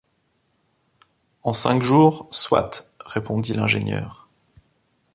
[1.43, 4.27] En cinq jours, soit répondit l’ingénieur.